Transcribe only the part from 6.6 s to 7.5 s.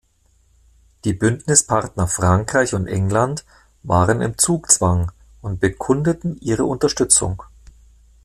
Unterstützung.